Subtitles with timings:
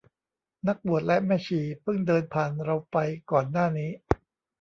[0.67, 2.97] นักบวชและแม่ชีเพิ่งเดินผ่านเราไป
[3.31, 3.91] ก่อนหน้านี้